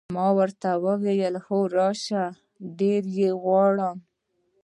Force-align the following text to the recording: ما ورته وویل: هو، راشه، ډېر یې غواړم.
ما 0.15 0.27
ورته 0.37 0.69
وویل: 0.85 1.35
هو، 1.45 1.57
راشه، 1.77 2.25
ډېر 2.79 3.01
یې 3.17 3.29
غواړم. 3.43 3.97